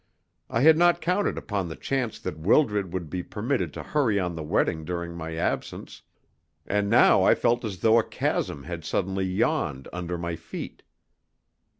[0.49, 4.33] I had not counted upon the chance that Wildred would be permitted to hurry on
[4.33, 6.01] the wedding during my absence,
[6.65, 10.81] and now I felt as though a chasm had suddenly yawned under my feet.